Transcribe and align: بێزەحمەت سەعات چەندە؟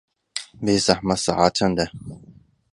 بێزەحمەت 0.63 1.19
سەعات 1.25 1.53
چەندە؟ 1.57 1.85